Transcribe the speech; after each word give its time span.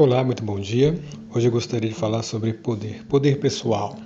Olá, 0.00 0.22
muito 0.22 0.44
bom 0.44 0.60
dia. 0.60 0.96
Hoje 1.34 1.48
eu 1.48 1.50
gostaria 1.50 1.90
de 1.90 1.94
falar 1.96 2.22
sobre 2.22 2.52
poder, 2.52 3.04
poder 3.06 3.40
pessoal, 3.40 3.98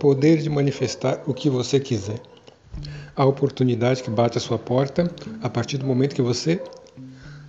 poder 0.00 0.42
de 0.42 0.50
manifestar 0.50 1.22
o 1.24 1.32
que 1.32 1.48
você 1.48 1.78
quiser. 1.78 2.20
A 3.14 3.24
oportunidade 3.24 4.02
que 4.02 4.10
bate 4.10 4.38
à 4.38 4.40
sua 4.40 4.58
porta 4.58 5.08
a 5.40 5.48
partir 5.48 5.78
do 5.78 5.86
momento 5.86 6.16
que 6.16 6.20
você 6.20 6.60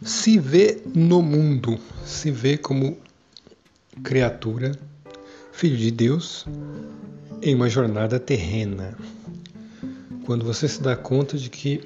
se 0.03 0.37
vê 0.37 0.79
no 0.93 1.23
mundo, 1.23 1.79
se 2.05 2.29
vê 2.29 2.55
como 2.55 2.99
criatura, 4.03 4.73
filho 5.51 5.75
de 5.75 5.89
Deus, 5.89 6.45
em 7.41 7.55
uma 7.55 7.67
jornada 7.67 8.19
terrena. 8.19 8.95
Quando 10.23 10.45
você 10.45 10.67
se 10.67 10.83
dá 10.83 10.95
conta 10.95 11.35
de 11.35 11.49
que 11.49 11.81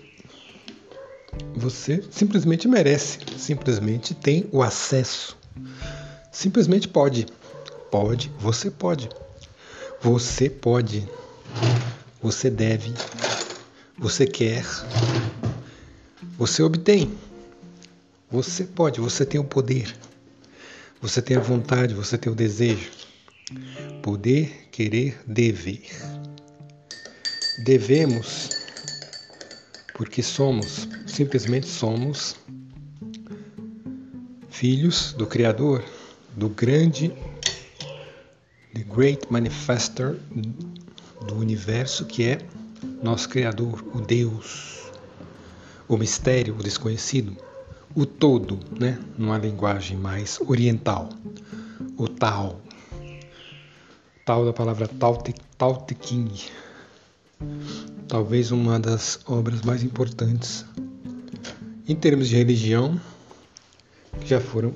você 1.56 2.04
simplesmente 2.12 2.68
merece, 2.68 3.20
simplesmente 3.38 4.14
tem 4.14 4.46
o 4.52 4.62
acesso 4.62 5.39
Simplesmente 6.32 6.88
pode. 6.88 7.26
Pode, 7.92 8.32
você 8.40 8.70
pode. 8.70 9.10
Você 10.02 10.50
pode. 10.50 11.08
Você 12.22 12.50
deve. 12.50 12.94
Você 13.98 14.26
quer. 14.26 14.66
Você 16.38 16.62
obtém. 16.62 17.12
Você 18.32 18.64
pode, 18.64 19.00
você 19.00 19.26
tem 19.26 19.40
o 19.40 19.44
poder. 19.44 19.96
Você 21.02 21.22
tem 21.22 21.38
a 21.38 21.42
vontade, 21.42 21.94
você 21.94 22.18
tem 22.18 22.32
o 22.32 22.36
desejo. 22.36 22.92
Poder, 24.04 24.68
querer, 24.72 25.20
dever. 25.26 25.82
Devemos 27.64 28.50
porque 30.00 30.24
somos, 30.24 30.88
simplesmente 31.06 31.68
somos 31.68 32.38
filhos 34.60 35.14
do 35.14 35.26
Criador, 35.26 35.82
do 36.36 36.50
grande, 36.50 37.14
the 38.74 38.84
great 38.94 39.26
manifestor 39.32 40.18
do 41.26 41.36
universo 41.36 42.04
que 42.04 42.26
é 42.26 42.40
nosso 43.02 43.30
Criador, 43.30 43.82
o 43.94 44.02
Deus, 44.02 44.92
o 45.88 45.96
mistério, 45.96 46.58
o 46.60 46.62
desconhecido, 46.62 47.38
o 47.96 48.06
todo, 48.06 48.60
né? 48.78 49.00
Numa 49.18 49.38
linguagem 49.38 49.96
mais 49.96 50.38
oriental, 50.46 51.08
o 51.96 52.10
Tao, 52.10 52.60
Tao 54.26 54.44
da 54.44 54.52
palavra 54.52 54.90
Tao 54.90 55.16
Te, 55.24 55.34
Tao 55.58 55.86
Te 55.86 55.96
King, 55.96 56.38
talvez 58.10 58.52
uma 58.52 58.78
das 58.78 59.22
obras 59.26 59.62
mais 59.62 59.84
importantes 59.84 60.66
em 61.88 61.96
termos 61.96 62.28
de 62.28 62.36
religião 62.36 63.00
já 64.26 64.40
foram 64.40 64.74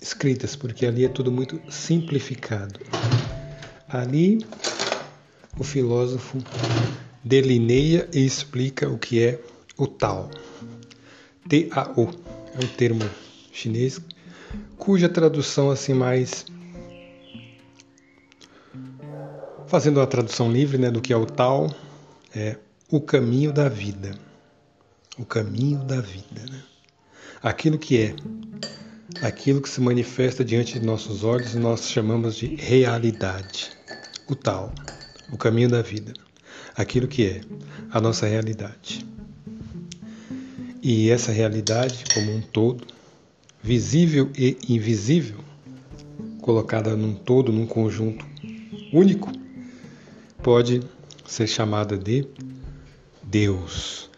escritas, 0.00 0.56
porque 0.56 0.86
ali 0.86 1.04
é 1.04 1.08
tudo 1.08 1.30
muito 1.30 1.60
simplificado. 1.70 2.80
Ali 3.88 4.44
o 5.58 5.64
filósofo 5.64 6.38
delineia 7.24 8.08
e 8.12 8.24
explica 8.24 8.88
o 8.88 8.98
que 8.98 9.22
é 9.22 9.40
o 9.76 9.86
Tao. 9.86 10.30
T-A-O 11.48 12.10
é 12.54 12.64
um 12.64 12.68
termo 12.76 13.08
chinês 13.52 14.00
cuja 14.76 15.08
tradução 15.08 15.70
assim 15.70 15.94
mais 15.94 16.46
fazendo 19.66 20.00
a 20.00 20.06
tradução 20.06 20.50
livre, 20.50 20.78
né, 20.78 20.90
do 20.90 21.00
que 21.00 21.12
é 21.12 21.16
o 21.16 21.26
Tao, 21.26 21.74
é 22.34 22.56
o 22.90 23.00
caminho 23.00 23.52
da 23.52 23.68
vida. 23.68 24.16
O 25.18 25.24
caminho 25.24 25.78
da 25.84 26.00
vida, 26.00 26.44
né? 26.48 26.62
Aquilo 27.42 27.78
que 27.78 28.00
é 28.00 28.14
aquilo 29.22 29.60
que 29.60 29.68
se 29.68 29.80
manifesta 29.80 30.44
diante 30.44 30.78
de 30.78 30.86
nossos 30.86 31.24
olhos 31.24 31.54
nós 31.54 31.88
chamamos 31.88 32.36
de 32.36 32.54
realidade, 32.56 33.70
o 34.28 34.34
tal, 34.34 34.72
o 35.32 35.36
caminho 35.36 35.68
da 35.68 35.82
vida, 35.82 36.12
aquilo 36.74 37.08
que 37.08 37.26
é 37.26 37.40
a 37.90 38.00
nossa 38.00 38.26
realidade. 38.26 39.06
E 40.82 41.10
essa 41.10 41.32
realidade, 41.32 42.04
como 42.14 42.32
um 42.32 42.40
todo, 42.40 42.86
visível 43.62 44.30
e 44.36 44.56
invisível, 44.68 45.38
colocada 46.40 46.96
num 46.96 47.14
todo, 47.14 47.50
num 47.50 47.66
conjunto 47.66 48.24
único, 48.92 49.32
pode 50.42 50.80
ser 51.26 51.48
chamada 51.48 51.98
de 51.98 52.28
Deus. 53.22 54.08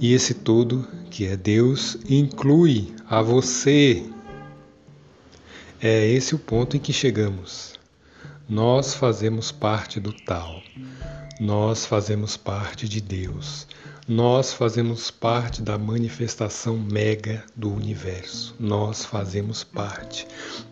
E 0.00 0.12
esse 0.12 0.34
todo, 0.34 0.86
que 1.10 1.26
é 1.26 1.36
Deus, 1.36 1.96
inclui 2.08 2.92
a 3.08 3.22
você. 3.22 4.04
É 5.80 6.06
esse 6.06 6.34
o 6.34 6.38
ponto 6.38 6.76
em 6.76 6.80
que 6.80 6.92
chegamos. 6.92 7.78
Nós 8.48 8.94
fazemos 8.94 9.50
parte 9.50 9.98
do 10.00 10.12
tal. 10.12 10.60
Nós 11.40 11.86
fazemos 11.86 12.36
parte 12.36 12.88
de 12.88 13.00
Deus. 13.00 13.66
Nós 14.06 14.52
fazemos 14.52 15.10
parte 15.10 15.62
da 15.62 15.78
manifestação 15.78 16.76
mega 16.76 17.44
do 17.54 17.72
universo. 17.72 18.54
Nós 18.58 19.04
fazemos 19.04 19.62
parte. 19.62 20.26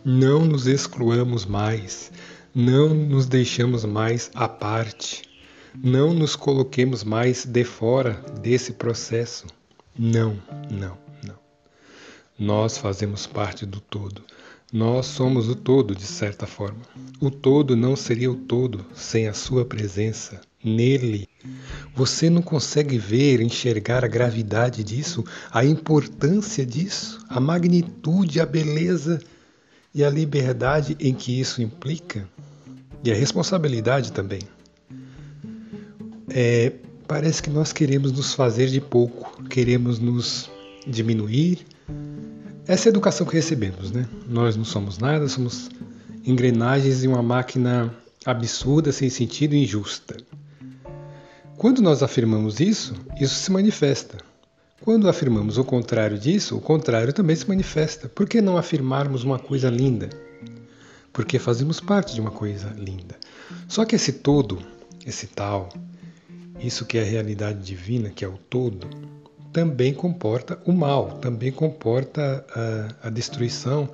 Não 0.05 0.45
nos 0.45 0.67
excluamos 0.67 1.45
mais. 1.45 2.11
Não 2.55 2.93
nos 2.95 3.27
deixamos 3.27 3.85
mais 3.85 4.31
à 4.35 4.49
parte. 4.49 5.23
Não 5.75 6.13
nos 6.13 6.35
coloquemos 6.35 7.05
mais 7.05 7.45
de 7.45 7.65
fora 7.65 8.15
desse 8.41 8.73
processo. 8.73 9.47
Não, 9.99 10.39
não. 10.71 11.06
Nós 12.39 12.79
fazemos 12.79 13.27
parte 13.27 13.65
do 13.65 13.81
todo. 13.81 14.23
Nós 14.73 15.07
somos 15.07 15.49
o 15.49 15.55
todo, 15.55 15.95
de 15.95 16.05
certa 16.05 16.47
forma. 16.47 16.81
O 17.21 17.31
todo 17.31 17.77
não 17.77 17.95
seria 17.95 18.31
o 18.31 18.35
todo 18.35 18.85
sem 18.95 19.29
a 19.29 19.33
sua 19.33 19.65
presença 19.65 20.41
nele. 20.63 21.29
Você 21.95 22.29
não 22.29 22.43
consegue 22.43 22.99
ver, 22.99 23.41
enxergar 23.41 24.05
a 24.05 24.09
gravidade 24.09 24.83
disso, 24.83 25.25
a 25.53 25.65
importância 25.65 26.67
disso, 26.67 27.25
a 27.29 27.39
magnitude, 27.39 28.41
a 28.41 28.47
beleza 28.47 29.21
e 29.95 30.05
a 30.05 30.11
liberdade 30.11 30.97
em 30.99 31.15
que 31.15 31.39
isso 31.39 31.63
implica? 31.63 32.29
E 33.05 33.11
a 33.11 33.15
responsabilidade 33.15 34.13
também 34.13 34.41
é, 36.29 36.73
parece 37.07 37.43
que 37.43 37.49
nós 37.49 37.73
queremos 37.73 38.13
nos 38.13 38.35
fazer 38.35 38.69
de 38.69 38.81
pouco, 38.81 39.43
queremos 39.45 39.99
nos 39.99 40.51
diminuir. 40.87 41.65
Essa 42.69 42.89
é 42.89 42.91
a 42.91 42.95
educação 42.95 43.25
que 43.25 43.35
recebemos, 43.35 43.93
né? 43.93 44.09
Nós 44.29 44.57
não 44.57 44.65
somos 44.65 44.99
nada, 44.99 45.29
somos 45.29 45.71
engrenagens 46.25 47.05
em 47.05 47.07
uma 47.07 47.23
máquina 47.23 47.95
absurda, 48.25 48.91
sem 48.91 49.09
sentido 49.09 49.55
e 49.55 49.63
injusta. 49.63 50.17
Quando 51.57 51.81
nós 51.81 52.03
afirmamos 52.03 52.59
isso, 52.59 52.95
isso 53.21 53.37
se 53.37 53.53
manifesta. 53.53 54.19
Quando 54.81 55.09
afirmamos 55.09 55.59
o 55.59 55.65
contrário 55.65 56.19
disso, 56.19 56.57
o 56.57 56.61
contrário 56.61 57.13
também 57.13 57.37
se 57.37 57.49
manifesta. 57.49 58.09
Por 58.09 58.29
que 58.29 58.43
não 58.43 58.59
afirmarmos 58.59 59.23
uma 59.23 59.39
coisa 59.39 59.71
linda? 59.71 60.11
Porque 61.13 61.39
fazemos 61.39 61.79
parte 61.79 62.15
de 62.15 62.21
uma 62.21 62.33
coisa 62.33 62.75
linda. 62.77 63.17
Só 63.69 63.85
que 63.85 63.95
esse 63.95 64.13
todo, 64.13 64.59
esse 65.07 65.29
tal, 65.29 65.69
isso 66.59 66.85
que 66.85 66.99
é 66.99 67.03
a 67.03 67.07
realidade 67.07 67.65
divina, 67.65 68.11
que 68.11 68.25
é 68.25 68.29
o 68.29 68.37
todo, 68.37 68.89
também 69.57 69.95
comporta 69.95 70.59
o 70.67 70.73
mal, 70.73 71.13
também 71.13 71.51
comporta 71.51 72.45
a, 73.03 73.07
a 73.07 73.11
destruição, 73.11 73.89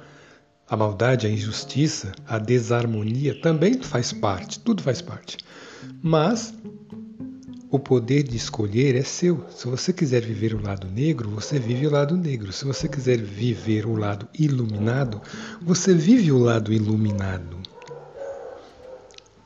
a 0.69 0.77
maldade, 0.77 1.25
a 1.25 1.31
injustiça, 1.31 2.11
a 2.27 2.37
desarmonia, 2.37 3.41
também 3.41 3.81
faz 3.81 4.13
parte, 4.13 4.59
tudo 4.59 4.83
faz 4.83 5.01
parte. 5.01 5.37
Mas 6.03 6.53
o 7.71 7.79
poder 7.79 8.25
de 8.25 8.37
escolher 8.37 8.97
é 8.97 9.05
seu. 9.05 9.45
Se 9.51 9.69
você 9.69 9.93
quiser 9.93 10.23
viver 10.23 10.53
o 10.53 10.61
lado 10.61 10.89
negro, 10.89 11.31
você 11.31 11.61
vive 11.61 11.87
o 11.87 11.93
lado 11.93 12.17
negro. 12.17 12.53
Se 12.53 12.65
você 12.65 12.89
quiser 12.89 13.19
viver 13.19 13.87
o 13.87 13.95
lado 13.95 14.27
iluminado, 14.37 15.23
você 15.61 15.95
vive 15.95 16.33
o 16.33 16.39
lado 16.39 16.73
iluminado. 16.73 17.57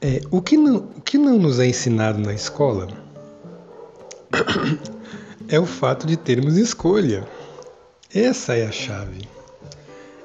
É, 0.00 0.22
o, 0.30 0.40
que 0.40 0.56
não, 0.56 0.76
o 0.76 1.02
que 1.02 1.18
não 1.18 1.38
nos 1.38 1.60
é 1.60 1.66
ensinado 1.66 2.18
na 2.18 2.32
escola 2.32 2.88
é 5.48 5.60
o 5.60 5.66
fato 5.66 6.06
de 6.06 6.16
termos 6.16 6.56
escolha. 6.56 7.26
Essa 8.12 8.54
é 8.54 8.66
a 8.66 8.72
chave. 8.72 9.28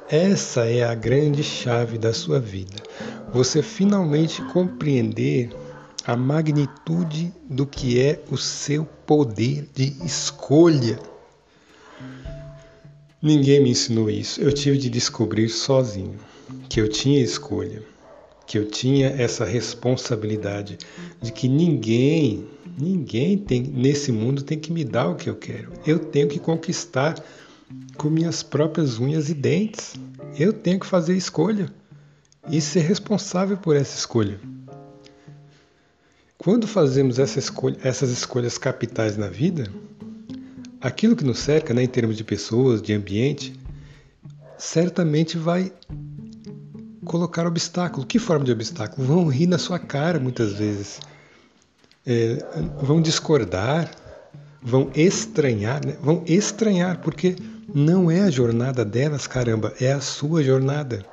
Essa 0.10 0.66
é 0.66 0.84
a 0.84 0.96
grande 0.96 1.44
chave 1.44 1.98
da 1.98 2.14
sua 2.14 2.40
vida. 2.40 2.82
Você 3.34 3.62
finalmente 3.62 4.42
compreender 4.46 5.50
a 6.06 6.16
magnitude 6.16 7.32
do 7.50 7.66
que 7.66 8.02
é 8.02 8.22
o 8.30 8.38
seu 8.38 8.86
poder 9.06 9.70
de 9.74 9.96
escolha. 10.04 11.00
Ninguém 13.22 13.62
me 13.62 13.70
ensinou 13.70 14.10
isso. 14.10 14.42
Eu 14.42 14.52
tive 14.52 14.78
de 14.78 14.90
descobrir 14.90 15.48
sozinho 15.50 16.20
que 16.68 16.82
eu 16.82 16.90
tinha 16.90 17.22
escolha, 17.22 17.84
que 18.48 18.58
eu 18.58 18.68
tinha 18.68 19.10
essa 19.10 19.46
responsabilidade 19.46 20.78
de 21.22 21.32
que 21.32 21.48
ninguém 21.48 22.48
Ninguém 22.78 23.38
tem 23.38 23.62
nesse 23.62 24.12
mundo 24.12 24.44
tem 24.44 24.60
que 24.60 24.72
me 24.72 24.84
dar 24.84 25.08
o 25.08 25.16
que 25.16 25.30
eu 25.30 25.36
quero. 25.36 25.72
Eu 25.86 26.00
tenho 26.00 26.28
que 26.28 26.40
conquistar 26.40 27.16
com 27.98 28.10
minhas 28.10 28.44
próprias 28.44 29.00
unhas 29.00 29.30
e 29.30 29.34
dentes. 29.34 29.96
Eu 30.38 30.54
tenho 30.54 30.80
que 30.80 30.86
fazer 30.86 31.16
escolha 31.16 31.70
e 32.50 32.60
ser 32.62 32.82
responsável 32.82 33.58
por 33.58 33.76
essa 33.76 33.98
escolha. 33.98 34.40
Quando 36.38 36.66
fazemos 36.66 37.20
essa 37.20 37.38
escolha, 37.38 37.78
essas 37.84 38.10
escolhas 38.10 38.58
capitais 38.58 39.16
na 39.16 39.28
vida, 39.28 39.72
aquilo 40.82 41.16
que 41.16 41.24
nos 41.24 41.38
cerca, 41.38 41.74
né, 41.74 41.84
em 41.84 41.88
termos 41.88 42.18
de 42.18 42.24
pessoas, 42.24 42.82
de 42.82 42.94
ambiente, 42.94 43.54
certamente 44.58 45.38
vai 45.38 45.72
colocar 47.06 47.46
obstáculo. 47.46 48.08
Que 48.08 48.18
forma 48.18 48.44
de 48.44 48.52
obstáculo? 48.52 49.06
Vão 49.06 49.28
rir 49.28 49.46
na 49.46 49.60
sua 49.60 49.78
cara 49.78 50.20
muitas 50.20 50.54
vezes, 50.54 51.00
é, 52.06 52.38
vão 52.82 53.02
discordar, 53.02 53.92
vão 54.62 54.92
estranhar, 54.96 55.86
né? 55.86 55.96
vão 56.02 56.24
estranhar, 56.26 57.00
porque 57.02 57.36
não 57.74 58.10
é 58.10 58.22
a 58.22 58.30
jornada 58.30 58.84
delas, 58.84 59.28
caramba, 59.28 59.74
é 59.80 59.92
a 59.92 60.02
sua 60.02 60.44
jornada. 60.44 61.06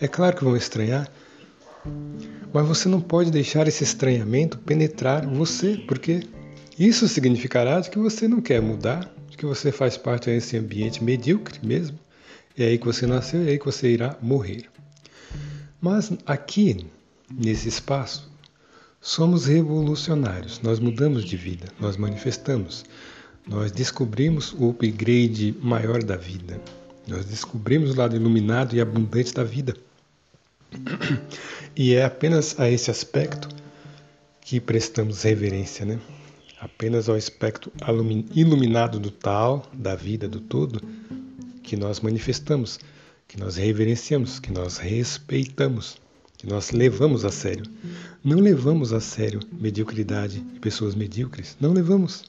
É 0.00 0.08
claro 0.08 0.36
que 0.36 0.44
vão 0.44 0.56
estranhar, 0.56 1.08
mas 2.52 2.66
você 2.66 2.88
não 2.88 3.00
pode 3.00 3.30
deixar 3.30 3.66
esse 3.68 3.84
estranhamento 3.84 4.58
penetrar 4.58 5.26
você, 5.26 5.76
porque 5.86 6.22
isso 6.78 7.06
significará 7.08 7.80
que 7.82 7.98
você 7.98 8.26
não 8.26 8.40
quer 8.40 8.60
mudar, 8.60 9.12
que 9.36 9.46
você 9.46 9.70
faz 9.70 9.96
parte 9.96 10.26
desse 10.26 10.56
ambiente 10.56 11.02
medíocre 11.02 11.58
mesmo. 11.62 11.98
É 12.56 12.64
aí 12.64 12.78
que 12.78 12.84
você 12.84 13.06
nasceu, 13.06 13.42
é 13.42 13.50
aí 13.50 13.58
que 13.58 13.64
você 13.64 13.88
irá 13.88 14.16
morrer. 14.20 14.66
Mas 15.80 16.12
aqui, 16.26 16.86
nesse 17.30 17.68
espaço, 17.68 18.31
somos 19.02 19.46
revolucionários. 19.46 20.60
Nós 20.62 20.78
mudamos 20.78 21.24
de 21.24 21.36
vida, 21.36 21.66
nós 21.78 21.96
manifestamos, 21.96 22.84
nós 23.46 23.72
descobrimos 23.72 24.52
o 24.52 24.70
upgrade 24.70 25.54
maior 25.60 26.02
da 26.04 26.16
vida. 26.16 26.60
Nós 27.08 27.24
descobrimos 27.26 27.90
o 27.90 27.98
lado 27.98 28.14
iluminado 28.14 28.76
e 28.76 28.80
abundante 28.80 29.34
da 29.34 29.42
vida. 29.42 29.76
E 31.76 31.94
é 31.94 32.04
apenas 32.04 32.58
a 32.60 32.70
esse 32.70 32.90
aspecto 32.90 33.48
que 34.40 34.60
prestamos 34.60 35.22
reverência, 35.22 35.84
né? 35.84 35.98
Apenas 36.60 37.08
ao 37.08 37.16
aspecto 37.16 37.72
iluminado 38.34 39.00
do 39.00 39.10
tal, 39.10 39.66
da 39.72 39.96
vida, 39.96 40.28
do 40.28 40.38
todo, 40.38 40.80
que 41.62 41.76
nós 41.76 41.98
manifestamos, 41.98 42.78
que 43.26 43.38
nós 43.38 43.56
reverenciamos, 43.56 44.38
que 44.38 44.52
nós 44.52 44.76
respeitamos, 44.76 45.96
que 46.42 46.48
nós 46.48 46.72
levamos 46.72 47.24
a 47.24 47.30
sério. 47.30 47.62
Não 48.24 48.40
levamos 48.40 48.92
a 48.92 48.98
sério 48.98 49.38
mediocridade 49.52 50.44
e 50.56 50.58
pessoas 50.58 50.92
medíocres. 50.92 51.56
Não 51.60 51.72
levamos. 51.72 52.24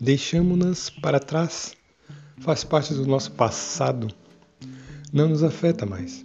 Deixamos-nas 0.00 0.88
para 0.88 1.20
trás. 1.20 1.74
Faz 2.38 2.64
parte 2.64 2.94
do 2.94 3.06
nosso 3.06 3.32
passado. 3.32 4.08
Não 5.12 5.28
nos 5.28 5.42
afeta 5.42 5.84
mais. 5.84 6.22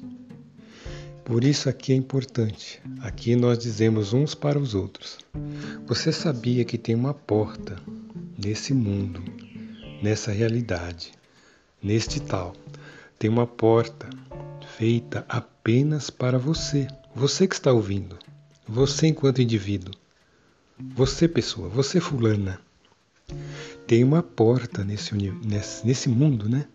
Por 1.25 1.44
isso 1.44 1.68
aqui 1.68 1.92
é 1.92 1.96
importante. 1.98 2.81
Aqui 3.02 3.36
nós 3.36 3.60
dizemos 3.60 4.13
uns 4.13 4.34
para 4.34 4.58
os 4.58 4.74
outros. 4.74 5.18
Você 5.88 6.13
sabia 6.13 6.63
que 6.63 6.78
tem 6.78 6.96
uma 6.96 7.13
porta 7.13 7.75
nesse 8.38 8.74
mundo, 8.74 9.22
nessa 10.02 10.31
realidade, 10.31 11.12
neste 11.84 12.22
tal. 12.22 12.54
Tem 13.19 13.30
uma 13.30 13.46
porta 13.46 14.10
feita 14.78 15.25
apenas 15.28 16.10
para 16.10 16.40
você. 16.40 16.88
Você 17.13 17.46
que 17.46 17.56
está 17.56 17.74
ouvindo. 17.74 18.18
Você 18.66 19.08
enquanto 19.08 19.42
indivíduo. 19.42 19.94
Você 20.96 21.28
pessoa, 21.28 21.68
você 21.68 22.00
fulana. 22.00 22.60
Tem 23.86 24.02
uma 24.04 24.24
porta 24.24 24.84
nesse, 24.84 25.13
nesse, 25.13 25.86
nesse 25.86 26.08
mundo, 26.08 26.48
né? 26.48 26.66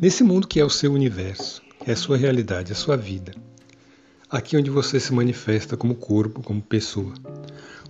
Nesse 0.00 0.24
mundo 0.24 0.48
que 0.48 0.58
é 0.58 0.64
o 0.64 0.70
seu 0.70 0.92
universo, 0.92 1.62
é 1.86 1.92
a 1.92 1.96
sua 1.96 2.16
realidade, 2.16 2.72
a 2.72 2.74
sua 2.74 2.96
vida. 2.96 3.32
Aqui 4.28 4.56
onde 4.56 4.70
você 4.70 4.98
se 4.98 5.14
manifesta 5.14 5.76
como 5.76 5.94
corpo, 5.94 6.42
como 6.42 6.60
pessoa, 6.60 7.14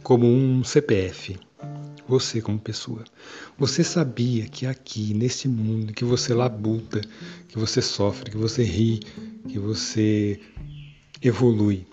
como 0.02 0.26
um 0.26 0.62
CPF, 0.62 1.38
você 2.06 2.42
como 2.42 2.58
pessoa. 2.58 3.04
Você 3.58 3.82
sabia 3.82 4.46
que 4.46 4.66
aqui, 4.66 5.14
nesse 5.14 5.48
mundo, 5.48 5.94
que 5.94 6.04
você 6.04 6.34
labuta, 6.34 7.00
que 7.48 7.58
você 7.58 7.80
sofre, 7.80 8.30
que 8.30 8.36
você 8.36 8.62
ri, 8.62 9.00
que 9.48 9.58
você 9.58 10.38
evolui, 11.22 11.86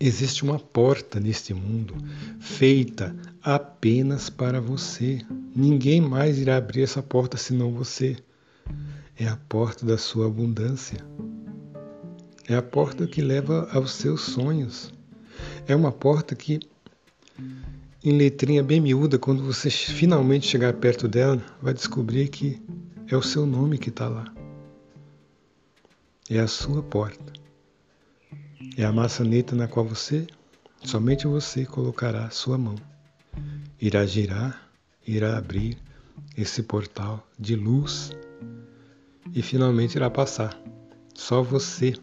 existe 0.00 0.42
uma 0.42 0.58
porta 0.58 1.20
neste 1.20 1.54
mundo 1.54 1.94
feita 2.40 3.14
apenas 3.42 4.30
para 4.30 4.60
você. 4.60 5.20
Ninguém 5.54 6.00
mais 6.00 6.38
irá 6.38 6.56
abrir 6.56 6.82
essa 6.82 7.02
porta 7.02 7.36
senão 7.36 7.72
você. 7.72 8.16
É 9.16 9.26
a 9.26 9.36
porta 9.36 9.86
da 9.86 9.96
sua 9.96 10.26
abundância. 10.26 10.98
É 12.48 12.54
a 12.54 12.62
porta 12.62 13.06
que 13.06 13.22
leva 13.22 13.68
aos 13.72 13.92
seus 13.92 14.22
sonhos. 14.22 14.92
É 15.66 15.74
uma 15.74 15.92
porta 15.92 16.34
que, 16.34 16.60
em 18.02 18.12
letrinha 18.16 18.62
bem 18.62 18.80
miúda, 18.80 19.18
quando 19.18 19.42
você 19.42 19.70
finalmente 19.70 20.46
chegar 20.46 20.74
perto 20.74 21.08
dela, 21.08 21.42
vai 21.62 21.72
descobrir 21.72 22.28
que 22.28 22.60
é 23.06 23.16
o 23.16 23.22
seu 23.22 23.46
nome 23.46 23.78
que 23.78 23.88
está 23.88 24.08
lá. 24.08 24.24
É 26.28 26.38
a 26.38 26.48
sua 26.48 26.82
porta. 26.82 27.43
É 28.76 28.84
a 28.84 28.90
maçaneta 28.90 29.54
na 29.54 29.68
qual 29.68 29.86
você, 29.86 30.26
somente 30.82 31.28
você, 31.28 31.64
colocará 31.64 32.28
sua 32.30 32.58
mão. 32.58 32.74
Irá 33.80 34.04
girar, 34.04 34.68
irá 35.06 35.38
abrir 35.38 35.78
esse 36.36 36.60
portal 36.60 37.24
de 37.38 37.54
luz 37.54 38.10
e 39.32 39.42
finalmente 39.42 39.94
irá 39.94 40.10
passar. 40.10 40.60
Só 41.14 41.40
você 41.40 41.94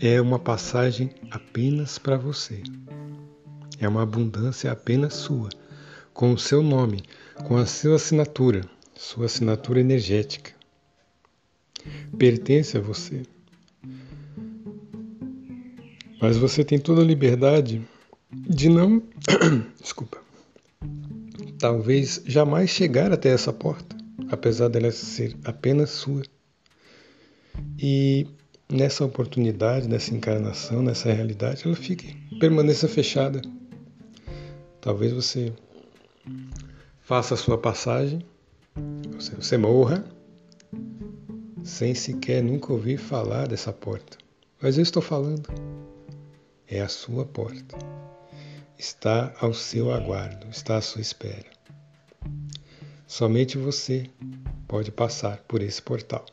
é 0.00 0.20
uma 0.20 0.40
passagem 0.40 1.10
apenas 1.30 1.96
para 1.96 2.16
você. 2.16 2.60
É 3.78 3.86
uma 3.86 4.02
abundância 4.02 4.72
apenas 4.72 5.14
sua, 5.14 5.48
com 6.12 6.32
o 6.32 6.38
seu 6.38 6.60
nome, 6.60 7.04
com 7.46 7.56
a 7.56 7.66
sua 7.66 7.94
assinatura, 7.94 8.62
sua 8.96 9.26
assinatura 9.26 9.78
energética. 9.78 10.50
Pertence 12.18 12.76
a 12.76 12.80
você. 12.80 13.22
Mas 16.22 16.36
você 16.36 16.64
tem 16.64 16.78
toda 16.78 17.02
a 17.02 17.04
liberdade 17.04 17.82
de 18.30 18.68
não. 18.68 19.02
Desculpa. 19.82 20.18
Talvez 21.58 22.22
jamais 22.24 22.70
chegar 22.70 23.10
até 23.10 23.30
essa 23.30 23.52
porta, 23.52 23.96
apesar 24.30 24.68
dela 24.68 24.92
ser 24.92 25.36
apenas 25.44 25.90
sua. 25.90 26.22
E 27.76 28.28
nessa 28.70 29.04
oportunidade, 29.04 29.88
nessa 29.88 30.14
encarnação, 30.14 30.80
nessa 30.80 31.12
realidade, 31.12 31.62
ela 31.66 31.74
fique, 31.74 32.16
permaneça 32.38 32.86
fechada. 32.86 33.42
Talvez 34.80 35.12
você 35.12 35.52
faça 37.00 37.34
a 37.34 37.36
sua 37.36 37.58
passagem, 37.58 38.24
você, 39.12 39.34
você 39.34 39.56
morra, 39.56 40.04
sem 41.64 41.96
sequer 41.96 42.44
nunca 42.44 42.72
ouvir 42.72 42.96
falar 42.96 43.48
dessa 43.48 43.72
porta. 43.72 44.18
Mas 44.60 44.76
eu 44.76 44.84
estou 44.84 45.02
falando. 45.02 45.48
É 46.68 46.80
a 46.80 46.88
sua 46.88 47.24
porta. 47.24 47.76
Está 48.78 49.34
ao 49.40 49.52
seu 49.54 49.92
aguardo, 49.92 50.48
está 50.48 50.76
à 50.76 50.80
sua 50.80 51.00
espera. 51.00 51.46
Somente 53.06 53.58
você 53.58 54.08
pode 54.66 54.90
passar 54.90 55.38
por 55.46 55.62
esse 55.62 55.82
portal. 55.82 56.24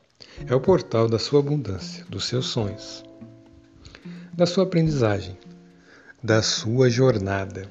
É 0.48 0.56
o 0.56 0.62
portal 0.62 1.10
da 1.10 1.20
sua 1.20 1.40
abundância, 1.40 2.06
dos 2.06 2.26
seus 2.26 2.48
sonhos, 2.48 3.04
da 4.34 4.46
sua 4.46 4.64
aprendizagem, 4.64 5.38
da 6.24 6.42
sua 6.42 6.90
jornada. 6.90 7.68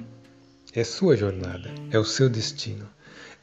É 0.73 0.83
sua 0.83 1.17
jornada, 1.17 1.71
é 1.89 1.97
o 1.97 2.05
seu 2.05 2.29
destino. 2.29 2.87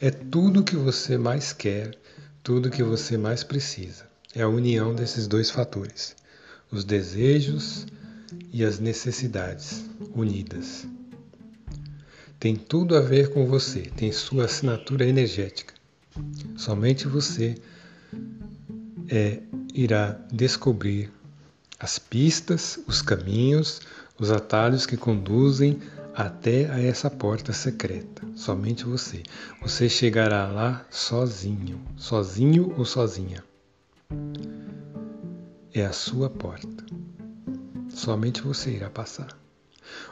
É 0.00 0.10
tudo 0.10 0.62
que 0.62 0.76
você 0.76 1.18
mais 1.18 1.52
quer, 1.52 1.98
tudo 2.42 2.70
que 2.70 2.82
você 2.82 3.18
mais 3.18 3.42
precisa. 3.42 4.06
É 4.34 4.42
a 4.42 4.48
união 4.48 4.94
desses 4.94 5.26
dois 5.26 5.50
fatores, 5.50 6.14
os 6.70 6.84
desejos 6.84 7.86
e 8.56 8.64
as 8.64 8.78
necessidades 8.78 9.84
unidas. 10.14 10.86
Tem 12.40 12.56
tudo 12.56 12.96
a 12.96 13.02
ver 13.02 13.28
com 13.28 13.46
você, 13.46 13.82
tem 13.94 14.10
sua 14.10 14.46
assinatura 14.46 15.04
energética. 15.04 15.74
Somente 16.56 17.06
você 17.06 17.56
é, 19.10 19.42
irá 19.74 20.18
descobrir 20.32 21.12
as 21.78 21.98
pistas, 21.98 22.78
os 22.86 23.02
caminhos, 23.02 23.82
os 24.18 24.30
atalhos 24.30 24.86
que 24.86 24.96
conduzem 24.96 25.78
até 26.14 26.70
a 26.70 26.80
essa 26.80 27.10
porta 27.10 27.52
secreta. 27.52 28.22
Somente 28.34 28.84
você. 28.84 29.22
Você 29.60 29.86
chegará 29.86 30.46
lá 30.46 30.86
sozinho, 30.90 31.78
sozinho 31.94 32.74
ou 32.78 32.86
sozinha. 32.86 33.44
É 35.74 35.84
a 35.84 35.92
sua 35.92 36.30
porta. 36.30 36.86
Somente 37.96 38.42
você 38.42 38.72
irá 38.72 38.90
passar. 38.90 39.28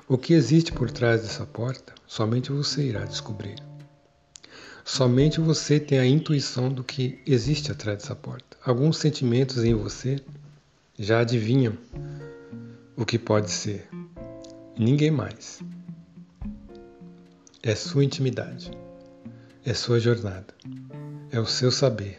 O 0.08 0.16
que 0.16 0.32
existe 0.32 0.72
por 0.72 0.90
trás 0.90 1.20
dessa 1.20 1.44
porta, 1.44 1.94
somente 2.06 2.50
você 2.50 2.82
irá 2.82 3.04
descobrir. 3.04 3.56
Somente 4.82 5.38
você 5.38 5.78
tem 5.78 5.98
a 5.98 6.06
intuição 6.06 6.72
do 6.72 6.82
que 6.82 7.20
existe 7.26 7.70
atrás 7.70 7.98
dessa 7.98 8.16
porta. 8.16 8.56
Alguns 8.64 8.96
sentimentos 8.96 9.62
em 9.62 9.74
você 9.74 10.18
já 10.98 11.20
adivinham 11.20 11.76
o 12.96 13.04
que 13.04 13.18
pode 13.18 13.50
ser. 13.50 13.86
Ninguém 14.78 15.10
mais. 15.10 15.60
É 17.62 17.74
sua 17.74 18.02
intimidade. 18.02 18.70
É 19.62 19.74
sua 19.74 20.00
jornada. 20.00 20.54
É 21.30 21.38
o 21.38 21.46
seu 21.46 21.70
saber. 21.70 22.18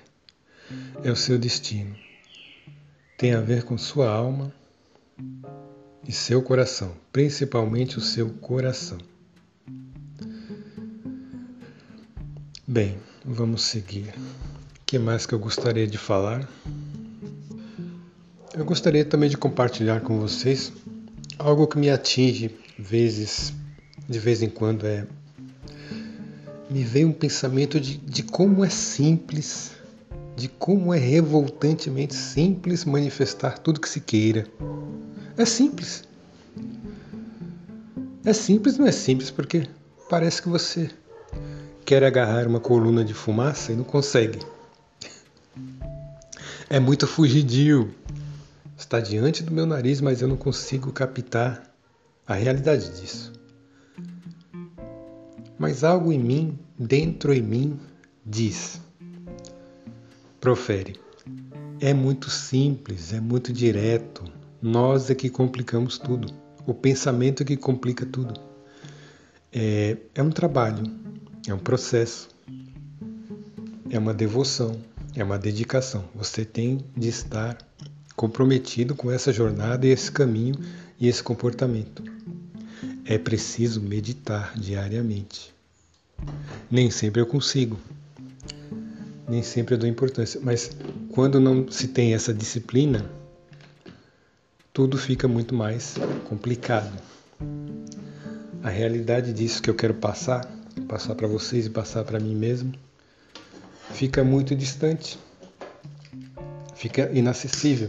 É 1.03 1.09
o 1.09 1.15
seu 1.15 1.39
destino. 1.39 1.95
Tem 3.17 3.33
a 3.33 3.41
ver 3.41 3.63
com 3.63 3.79
sua 3.79 4.07
alma 4.11 4.53
e 6.07 6.11
seu 6.11 6.41
coração, 6.41 6.91
principalmente 7.11 7.97
o 7.97 8.01
seu 8.01 8.29
coração. 8.29 8.97
Bem, 12.67 12.97
vamos 13.23 13.63
seguir. 13.63 14.09
O 14.09 14.85
que 14.85 14.99
mais 14.99 15.25
que 15.25 15.33
eu 15.33 15.39
gostaria 15.39 15.87
de 15.87 15.97
falar? 15.97 16.47
Eu 18.53 18.65
gostaria 18.65 19.03
também 19.03 19.29
de 19.29 19.37
compartilhar 19.37 20.01
com 20.01 20.19
vocês 20.19 20.71
algo 21.37 21.67
que 21.67 21.77
me 21.77 21.89
atinge 21.89 22.55
vezes, 22.77 23.53
de 24.07 24.19
vez 24.19 24.41
em 24.41 24.49
quando 24.49 24.85
é 24.85 25.05
me 26.69 26.83
veio 26.83 27.07
um 27.07 27.13
pensamento 27.13 27.79
de, 27.79 27.97
de 27.97 28.23
como 28.23 28.65
é 28.65 28.69
simples, 28.69 29.71
de 30.35 30.47
como 30.47 30.93
é 30.93 30.97
revoltantemente 30.97 32.15
simples 32.15 32.83
manifestar 32.83 33.59
tudo 33.59 33.79
que 33.79 33.87
se 33.87 33.99
queira. 33.99 34.47
É 35.37 35.45
simples. 35.45 36.03
É 38.23 38.33
simples, 38.33 38.77
não 38.77 38.87
é 38.87 38.91
simples, 38.91 39.29
porque 39.29 39.67
parece 40.09 40.41
que 40.41 40.49
você 40.49 40.89
quer 41.85 42.03
agarrar 42.03 42.47
uma 42.47 42.59
coluna 42.59 43.03
de 43.03 43.13
fumaça 43.13 43.71
e 43.71 43.75
não 43.75 43.83
consegue. 43.83 44.39
É 46.69 46.79
muito 46.79 47.05
fugidio. 47.05 47.93
Está 48.77 48.99
diante 48.99 49.43
do 49.43 49.51
meu 49.51 49.65
nariz, 49.65 50.01
mas 50.01 50.21
eu 50.21 50.27
não 50.27 50.37
consigo 50.37 50.91
captar 50.91 51.63
a 52.25 52.33
realidade 52.33 52.89
disso. 52.99 53.31
Mas 55.57 55.83
algo 55.83 56.11
em 56.11 56.19
mim, 56.19 56.59
dentro 56.77 57.33
em 57.33 57.41
mim, 57.41 57.79
diz, 58.25 58.81
profere. 60.39 60.99
É 61.79 61.93
muito 61.93 62.29
simples, 62.29 63.13
é 63.13 63.19
muito 63.19 63.53
direto, 63.53 64.23
nós 64.65 65.11
é 65.11 65.15
que 65.15 65.29
complicamos 65.29 65.99
tudo. 65.99 66.33
O 66.65 66.73
pensamento 66.73 67.43
é 67.43 67.45
que 67.45 67.55
complica 67.55 68.03
tudo. 68.03 68.33
É, 69.53 69.95
é 70.15 70.23
um 70.23 70.31
trabalho, 70.31 70.91
é 71.47 71.53
um 71.53 71.59
processo, 71.59 72.29
é 73.91 73.99
uma 73.99 74.11
devoção, 74.11 74.75
é 75.15 75.23
uma 75.23 75.37
dedicação. 75.37 76.05
Você 76.15 76.43
tem 76.43 76.83
de 76.97 77.09
estar 77.09 77.55
comprometido 78.15 78.95
com 78.95 79.11
essa 79.11 79.31
jornada 79.31 79.85
e 79.85 79.91
esse 79.91 80.11
caminho 80.11 80.55
e 80.99 81.07
esse 81.07 81.21
comportamento. 81.21 82.01
É 83.05 83.19
preciso 83.19 83.79
meditar 83.79 84.57
diariamente. 84.57 85.53
Nem 86.71 86.89
sempre 86.89 87.21
eu 87.21 87.27
consigo, 87.27 87.79
nem 89.29 89.43
sempre 89.43 89.75
eu 89.75 89.77
dou 89.77 89.87
importância, 89.87 90.41
mas 90.43 90.71
quando 91.11 91.39
não 91.39 91.69
se 91.69 91.89
tem 91.89 92.15
essa 92.15 92.33
disciplina, 92.33 93.07
tudo 94.75 94.97
fica 94.97 95.25
muito 95.25 95.55
mais 95.55 95.95
complicado. 96.27 96.91
A 98.61 98.69
realidade 98.69 99.31
disso 99.31 99.63
que 99.63 99.69
eu 99.69 99.73
quero 99.73 99.93
passar, 99.93 100.45
passar 100.85 101.15
para 101.15 101.29
vocês 101.29 101.65
e 101.65 101.69
passar 101.69 102.03
para 102.03 102.19
mim 102.19 102.35
mesmo, 102.35 102.73
fica 103.93 104.21
muito 104.21 104.53
distante, 104.53 105.17
fica 106.75 107.09
inacessível 107.13 107.87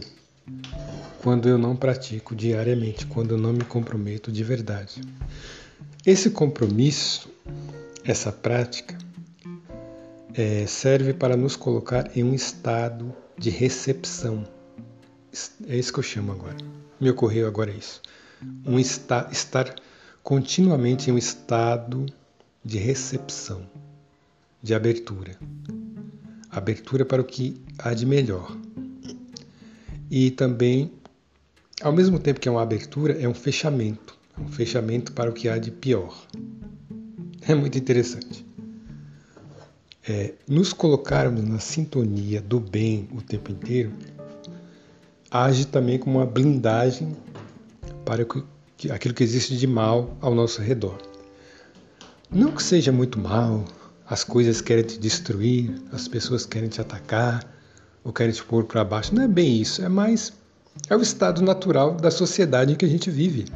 quando 1.25 1.49
eu 1.49 1.59
não 1.59 1.75
pratico 1.75 2.37
diariamente, 2.37 3.05
quando 3.07 3.33
eu 3.33 3.39
não 3.39 3.53
me 3.53 3.65
comprometo 3.65 4.31
de 4.31 4.45
verdade. 4.45 5.01
Esse 6.07 6.31
compromisso, 6.31 7.29
essa 8.05 8.31
prática, 8.31 8.97
é, 10.33 10.65
serve 10.69 11.13
para 11.13 11.37
nos 11.37 11.57
colocar 11.57 12.17
em 12.17 12.23
um 12.23 12.33
estado 12.33 13.13
de 13.37 13.51
recepção 13.51 14.45
é 15.69 15.77
isso 15.77 15.93
que 15.93 15.99
eu 15.99 16.03
chamo 16.03 16.33
agora. 16.33 16.57
Me 17.01 17.11
ocorreu 17.11 17.47
agora 17.47 17.71
isso. 17.71 18.01
Um 18.65 18.79
esta, 18.79 19.29
estar 19.31 19.75
continuamente 20.23 21.11
em 21.11 21.13
um 21.13 21.19
estado 21.19 22.07
de 22.65 22.79
recepção, 22.79 23.67
de 24.63 24.75
abertura. 24.75 25.37
Abertura 26.51 27.05
para 27.05 27.21
o 27.21 27.25
que 27.25 27.61
há 27.79 27.93
de 27.93 28.07
melhor. 28.07 28.57
E 30.11 30.31
também, 30.31 30.93
ao 31.83 31.93
mesmo 31.93 32.19
tempo 32.19 32.41
que 32.41 32.49
é 32.49 32.51
uma 32.51 32.63
abertura, 32.63 33.13
é 33.21 33.29
um 33.29 33.35
fechamento. 33.35 34.17
É 34.39 34.41
um 34.41 34.49
fechamento 34.49 35.13
para 35.13 35.31
o 35.31 35.33
que 35.33 35.49
há 35.49 35.59
de 35.59 35.71
pior. 35.71 36.27
É 37.43 37.55
muito 37.55 37.77
interessante. 37.77 38.45
É, 40.09 40.35
nos 40.49 40.73
colocarmos 40.73 41.45
na 41.45 41.59
sintonia 41.59 42.41
do 42.41 42.61
bem 42.61 43.09
o 43.13 43.21
tempo 43.21 43.51
inteiro 43.51 43.93
age 45.31 45.67
também 45.67 45.99
como 45.99 46.19
uma 46.19 46.27
blindagem 46.27 47.17
para 48.05 48.23
aquilo 48.23 49.15
que 49.15 49.25
existe 49.25 49.57
de 49.57 49.67
mal 49.67 50.17
ao 50.21 50.35
nosso 50.35 50.61
redor. 50.61 50.99
Não 52.31 52.53
que 52.53 52.63
seja 52.63 52.93
muito 52.93 53.19
mal, 53.19 53.65
as 54.09 54.23
coisas 54.23 54.61
querem 54.61 54.85
te 54.85 54.99
destruir, 54.99 55.75
as 55.93 56.07
pessoas 56.07 56.47
querem 56.47 56.69
te 56.69 56.81
atacar 56.81 57.45
ou 58.05 58.13
querem 58.13 58.33
te 58.33 58.45
pôr 58.45 58.65
para 58.65 58.85
baixo. 58.85 59.15
Não 59.15 59.23
é 59.23 59.29
bem 59.29 59.61
isso, 59.61 59.83
é 59.83 59.89
mais 59.89 60.33
é 60.89 60.97
o 60.97 61.01
estado 61.01 61.43
natural 61.43 61.95
da 61.95 62.11
sociedade 62.11 62.73
em 62.73 62.77
que 62.77 62.85
a 62.85 62.89
gente 62.89 63.11
vive. 63.11 63.47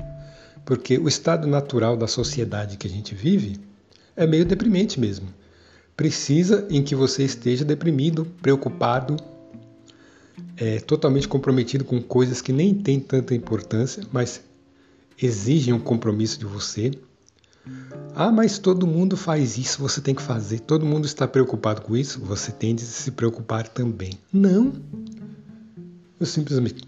Porque 0.65 0.99
o 0.99 1.09
estado 1.09 1.47
natural 1.47 1.97
da 1.97 2.07
sociedade 2.07 2.77
que 2.77 2.87
a 2.87 2.91
gente 2.91 3.15
vive 3.15 3.61
é 4.17 4.27
meio 4.27 4.45
deprimente 4.45 4.99
mesmo. 4.99 5.29
Precisa 5.97 6.67
em 6.71 6.83
que 6.83 6.95
você 6.95 7.25
esteja 7.25 7.65
deprimido, 7.65 8.27
preocupado, 8.41 9.17
é, 10.61 10.79
totalmente 10.79 11.27
comprometido 11.27 11.85
com 11.85 12.03
coisas 12.03 12.43
que 12.43 12.53
nem 12.53 12.75
têm 12.75 13.01
tanta 13.01 13.35
importância, 13.35 14.03
mas 14.13 14.43
exigem 15.21 15.73
um 15.73 15.81
compromisso 15.81 16.39
de 16.39 16.45
você. 16.45 16.93
Ah, 18.15 18.31
mas 18.31 18.59
todo 18.59 18.87
mundo 18.87 19.17
faz 19.17 19.57
isso, 19.57 19.81
você 19.81 20.03
tem 20.03 20.15
que 20.15 20.21
fazer. 20.21 20.61
Todo 20.61 20.85
mundo 20.85 21.07
está 21.07 21.27
preocupado 21.27 21.81
com 21.81 21.97
isso, 21.97 22.21
você 22.21 22.53
tem 22.53 22.75
de 22.75 22.83
se 22.83 23.11
preocupar 23.11 23.67
também. 23.69 24.13
Não. 24.31 24.73
Eu 26.19 26.27
simplesmente. 26.27 26.87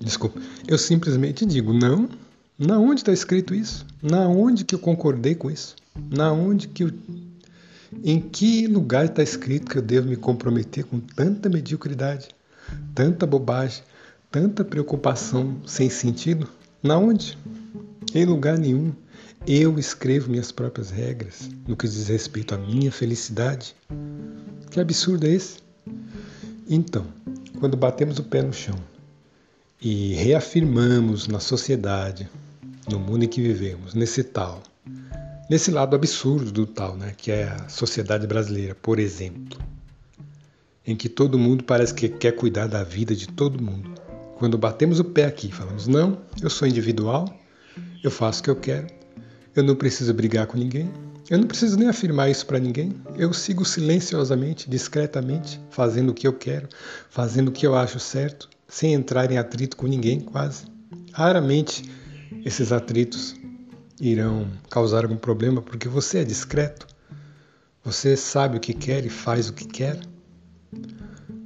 Desculpa. 0.00 0.40
Eu 0.68 0.78
simplesmente 0.78 1.44
digo 1.44 1.72
não. 1.72 2.08
Na 2.56 2.78
onde 2.78 3.00
está 3.00 3.12
escrito 3.12 3.54
isso? 3.54 3.84
Na 4.00 4.28
onde 4.28 4.64
que 4.64 4.74
eu 4.74 4.78
concordei 4.78 5.34
com 5.34 5.50
isso? 5.50 5.74
Na 6.10 6.32
onde 6.32 6.68
que 6.68 6.84
eu. 6.84 6.92
Em 8.04 8.20
que 8.20 8.68
lugar 8.68 9.06
está 9.06 9.22
escrito 9.22 9.70
que 9.70 9.78
eu 9.78 9.82
devo 9.82 10.08
me 10.08 10.16
comprometer 10.16 10.84
com 10.84 11.00
tanta 11.00 11.48
mediocridade? 11.48 12.28
Tanta 12.94 13.26
bobagem, 13.26 13.82
tanta 14.30 14.64
preocupação 14.64 15.60
sem 15.66 15.88
sentido? 15.90 16.48
Na 16.82 16.98
onde? 16.98 17.38
Em 18.14 18.24
lugar 18.24 18.58
nenhum. 18.58 18.92
Eu 19.46 19.78
escrevo 19.78 20.30
minhas 20.30 20.50
próprias 20.50 20.90
regras 20.90 21.50
no 21.68 21.76
que 21.76 21.86
diz 21.86 22.08
respeito 22.08 22.54
à 22.54 22.58
minha 22.58 22.90
felicidade. 22.90 23.76
Que 24.70 24.80
absurdo 24.80 25.26
é 25.26 25.30
esse? 25.30 25.58
Então, 26.68 27.06
quando 27.60 27.76
batemos 27.76 28.18
o 28.18 28.24
pé 28.24 28.42
no 28.42 28.52
chão 28.52 28.76
e 29.80 30.14
reafirmamos 30.14 31.28
na 31.28 31.40
sociedade, 31.40 32.28
no 32.90 32.98
mundo 32.98 33.24
em 33.24 33.28
que 33.28 33.42
vivemos, 33.42 33.94
nesse 33.94 34.24
tal, 34.24 34.62
nesse 35.50 35.70
lado 35.70 35.94
absurdo 35.94 36.50
do 36.50 36.66
tal, 36.66 36.96
né, 36.96 37.12
que 37.16 37.30
é 37.30 37.44
a 37.44 37.68
sociedade 37.68 38.26
brasileira, 38.26 38.74
por 38.74 38.98
exemplo, 38.98 39.58
em 40.86 40.94
que 40.94 41.08
todo 41.08 41.38
mundo 41.38 41.64
parece 41.64 41.94
que 41.94 42.08
quer 42.08 42.32
cuidar 42.32 42.66
da 42.66 42.84
vida 42.84 43.14
de 43.14 43.28
todo 43.28 43.62
mundo. 43.62 43.90
Quando 44.36 44.58
batemos 44.58 45.00
o 45.00 45.04
pé 45.04 45.24
aqui, 45.24 45.50
falamos: 45.50 45.86
não, 45.86 46.18
eu 46.42 46.50
sou 46.50 46.66
individual, 46.68 47.26
eu 48.02 48.10
faço 48.10 48.40
o 48.40 48.44
que 48.44 48.50
eu 48.50 48.56
quero, 48.56 48.86
eu 49.54 49.62
não 49.62 49.74
preciso 49.74 50.12
brigar 50.12 50.46
com 50.46 50.58
ninguém, 50.58 50.90
eu 51.30 51.38
não 51.38 51.46
preciso 51.46 51.78
nem 51.78 51.88
afirmar 51.88 52.30
isso 52.30 52.44
para 52.44 52.58
ninguém, 52.58 52.92
eu 53.16 53.32
sigo 53.32 53.64
silenciosamente, 53.64 54.68
discretamente, 54.68 55.60
fazendo 55.70 56.10
o 56.10 56.14
que 56.14 56.26
eu 56.26 56.32
quero, 56.32 56.68
fazendo 57.08 57.48
o 57.48 57.52
que 57.52 57.66
eu 57.66 57.74
acho 57.74 57.98
certo, 57.98 58.48
sem 58.68 58.92
entrar 58.92 59.30
em 59.30 59.38
atrito 59.38 59.76
com 59.76 59.86
ninguém, 59.86 60.20
quase. 60.20 60.64
Raramente 61.12 61.82
esses 62.44 62.72
atritos 62.72 63.34
irão 64.00 64.50
causar 64.68 65.04
algum 65.04 65.16
problema 65.16 65.62
porque 65.62 65.88
você 65.88 66.18
é 66.18 66.24
discreto, 66.24 66.86
você 67.82 68.16
sabe 68.16 68.56
o 68.56 68.60
que 68.60 68.74
quer 68.74 69.04
e 69.04 69.10
faz 69.10 69.48
o 69.48 69.52
que 69.52 69.66
quer. 69.66 69.98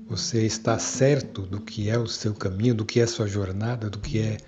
Você 0.09 0.45
está 0.47 0.79
certo 0.79 1.43
do 1.43 1.61
que 1.61 1.91
é 1.91 1.99
o 1.99 2.07
seu 2.07 2.35
caminho, 2.35 2.75
do 2.75 2.85
que 2.85 3.01
é 3.01 3.07
sua 3.07 3.27
jornada, 3.27 3.91
do 3.91 3.99
que 3.99 4.19
é 4.19 4.39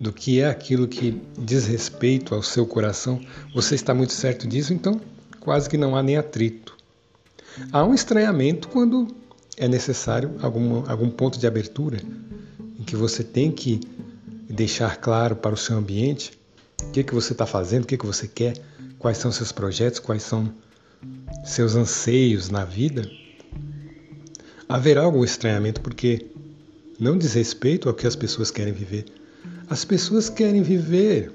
do 0.00 0.12
que 0.12 0.40
é 0.40 0.48
aquilo 0.48 0.88
que 0.88 1.20
diz 1.38 1.66
respeito 1.66 2.34
ao 2.34 2.42
seu 2.42 2.66
coração. 2.66 3.20
Você 3.54 3.74
está 3.74 3.92
muito 3.92 4.14
certo 4.14 4.48
disso, 4.48 4.72
então 4.72 4.98
quase 5.40 5.68
que 5.68 5.76
não 5.76 5.94
há 5.94 6.02
nem 6.02 6.16
atrito. 6.16 6.74
Há 7.70 7.84
um 7.84 7.92
estranhamento 7.92 8.68
quando 8.68 9.08
é 9.56 9.68
necessário 9.68 10.36
algum, 10.40 10.88
algum 10.88 11.10
ponto 11.10 11.38
de 11.38 11.46
abertura 11.46 12.00
em 12.78 12.82
que 12.82 12.96
você 12.96 13.22
tem 13.22 13.52
que 13.52 13.80
deixar 14.48 14.96
claro 14.96 15.36
para 15.36 15.54
o 15.54 15.56
seu 15.56 15.76
ambiente 15.76 16.32
o 16.82 16.90
que, 16.90 17.04
que 17.04 17.14
você 17.14 17.32
está 17.32 17.44
fazendo, 17.44 17.84
o 17.84 17.86
que, 17.86 17.98
que 17.98 18.06
você 18.06 18.26
quer, 18.26 18.54
quais 18.98 19.18
são 19.18 19.30
seus 19.30 19.52
projetos, 19.52 19.98
quais 19.98 20.22
são 20.22 20.52
seus 21.44 21.74
anseios 21.74 22.48
na 22.48 22.64
vida, 22.64 23.08
haverá 24.70 25.02
algum 25.02 25.24
estranhamento 25.24 25.80
porque 25.80 26.26
não 26.98 27.18
diz 27.18 27.34
respeito 27.34 27.88
ao 27.88 27.94
que 27.94 28.06
as 28.06 28.14
pessoas 28.14 28.52
querem 28.52 28.72
viver. 28.72 29.04
As 29.68 29.84
pessoas 29.84 30.30
querem 30.30 30.62
viver, 30.62 31.32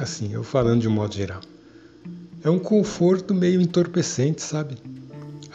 assim, 0.00 0.32
eu 0.32 0.42
falando 0.42 0.80
de 0.80 0.88
um 0.88 0.90
modo 0.90 1.14
geral, 1.14 1.40
é 2.42 2.50
um 2.50 2.58
conforto 2.58 3.32
meio 3.32 3.60
entorpecente, 3.60 4.42
sabe? 4.42 4.76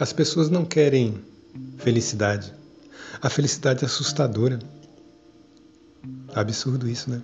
As 0.00 0.10
pessoas 0.10 0.48
não 0.48 0.64
querem 0.64 1.22
felicidade. 1.76 2.50
A 3.20 3.28
felicidade 3.28 3.84
é 3.84 3.86
assustadora. 3.86 4.58
Absurdo 6.34 6.88
isso, 6.88 7.10
né? 7.10 7.20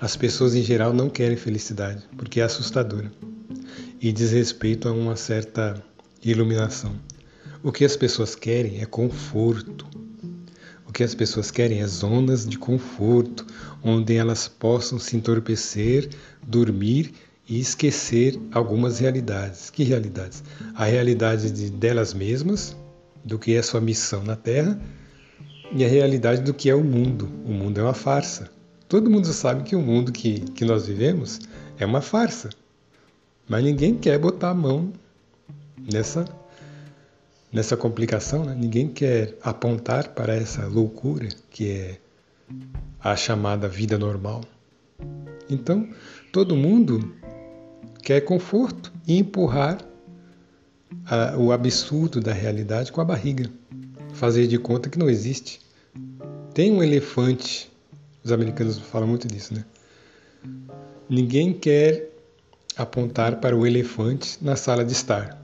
As 0.00 0.16
pessoas 0.16 0.54
em 0.54 0.62
geral 0.62 0.94
não 0.94 1.10
querem 1.10 1.36
felicidade, 1.36 2.04
porque 2.16 2.40
é 2.40 2.44
assustadora 2.44 3.12
e 4.00 4.10
diz 4.12 4.30
respeito 4.30 4.88
a 4.88 4.92
uma 4.92 5.14
certa 5.14 5.82
iluminação. 6.24 6.94
O 7.62 7.72
que 7.72 7.84
as 7.84 7.96
pessoas 7.96 8.34
querem 8.34 8.80
é 8.80 8.86
conforto. 8.86 9.86
O 10.86 10.92
que 10.92 11.02
as 11.02 11.14
pessoas 11.14 11.50
querem 11.50 11.80
é 11.80 11.86
zonas 11.86 12.46
de 12.46 12.56
conforto, 12.56 13.44
onde 13.82 14.16
elas 14.16 14.46
possam 14.46 14.98
se 14.98 15.16
entorpecer, 15.16 16.08
dormir 16.46 17.12
e 17.48 17.58
esquecer 17.58 18.38
algumas 18.52 19.00
realidades. 19.00 19.70
Que 19.70 19.82
realidades? 19.82 20.42
A 20.74 20.84
realidade 20.84 21.50
de 21.50 21.70
delas 21.70 22.14
mesmas, 22.14 22.76
do 23.24 23.38
que 23.38 23.54
é 23.54 23.62
sua 23.62 23.80
missão 23.80 24.22
na 24.22 24.36
Terra, 24.36 24.80
e 25.72 25.84
a 25.84 25.88
realidade 25.88 26.42
do 26.42 26.54
que 26.54 26.70
é 26.70 26.74
o 26.74 26.84
mundo. 26.84 27.28
O 27.44 27.52
mundo 27.52 27.78
é 27.78 27.82
uma 27.82 27.94
farsa. 27.94 28.48
Todo 28.88 29.10
mundo 29.10 29.26
sabe 29.26 29.64
que 29.64 29.76
o 29.76 29.82
mundo 29.82 30.12
que, 30.12 30.40
que 30.52 30.64
nós 30.64 30.86
vivemos 30.86 31.40
é 31.78 31.84
uma 31.84 32.00
farsa. 32.00 32.50
Mas 33.48 33.64
ninguém 33.64 33.94
quer 33.94 34.18
botar 34.18 34.50
a 34.50 34.54
mão 34.54 34.92
nessa, 35.92 36.24
nessa 37.52 37.76
complicação, 37.76 38.44
né? 38.44 38.54
ninguém 38.58 38.88
quer 38.88 39.36
apontar 39.42 40.10
para 40.10 40.34
essa 40.34 40.66
loucura 40.66 41.28
que 41.50 41.70
é 41.70 41.98
a 43.00 43.16
chamada 43.16 43.68
vida 43.68 43.98
normal. 43.98 44.42
Então, 45.48 45.88
todo 46.32 46.56
mundo 46.56 47.14
quer 48.02 48.20
conforto 48.22 48.92
e 49.06 49.18
empurrar 49.18 49.78
a, 51.06 51.36
o 51.36 51.52
absurdo 51.52 52.20
da 52.20 52.32
realidade 52.32 52.92
com 52.92 53.00
a 53.00 53.04
barriga, 53.04 53.50
fazer 54.12 54.46
de 54.46 54.58
conta 54.58 54.90
que 54.90 54.98
não 54.98 55.08
existe. 55.08 55.60
Tem 56.52 56.72
um 56.72 56.82
elefante 56.82 57.70
os 58.28 58.32
americanos 58.32 58.78
falam 58.78 59.08
muito 59.08 59.26
disso, 59.26 59.54
né? 59.54 59.64
Ninguém 61.08 61.52
quer 61.52 62.10
apontar 62.76 63.40
para 63.40 63.56
o 63.56 63.66
elefante 63.66 64.36
na 64.42 64.54
sala 64.54 64.84
de 64.84 64.92
estar. 64.92 65.42